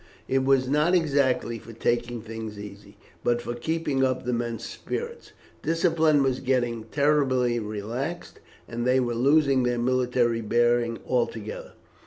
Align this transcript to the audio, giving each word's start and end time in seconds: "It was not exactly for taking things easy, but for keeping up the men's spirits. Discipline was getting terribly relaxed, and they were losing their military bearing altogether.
"It 0.27 0.43
was 0.43 0.67
not 0.67 0.95
exactly 0.95 1.59
for 1.59 1.73
taking 1.73 2.21
things 2.23 2.57
easy, 2.57 2.97
but 3.23 3.39
for 3.39 3.53
keeping 3.53 4.03
up 4.03 4.25
the 4.25 4.33
men's 4.33 4.65
spirits. 4.65 5.31
Discipline 5.61 6.23
was 6.23 6.39
getting 6.39 6.85
terribly 6.85 7.59
relaxed, 7.59 8.39
and 8.67 8.83
they 8.87 8.99
were 8.99 9.13
losing 9.13 9.61
their 9.61 9.77
military 9.77 10.41
bearing 10.41 10.97
altogether. 11.07 11.73